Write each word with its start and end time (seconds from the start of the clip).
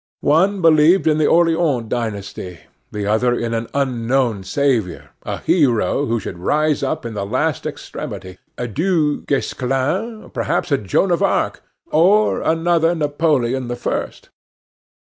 One 0.25 0.63
believed 0.63 1.05
in 1.05 1.19
the 1.19 1.27
Orleans 1.27 1.87
dynasty, 1.87 2.61
the 2.91 3.05
other 3.05 3.35
in 3.37 3.53
an 3.53 3.67
unknown 3.71 4.43
savior 4.43 5.11
a 5.21 5.37
hero 5.37 6.07
who 6.07 6.19
should 6.19 6.39
rise 6.39 6.81
up 6.81 7.05
in 7.05 7.13
the 7.13 7.23
last 7.23 7.67
extremity: 7.67 8.39
a 8.57 8.67
Du 8.67 9.21
Guesclin, 9.27 10.31
perhaps 10.33 10.71
a 10.71 10.79
Joan 10.79 11.11
of 11.11 11.21
Arc? 11.21 11.61
or 11.91 12.41
another 12.41 12.95
Napoleon 12.95 13.67
the 13.67 13.75
First? 13.75 14.29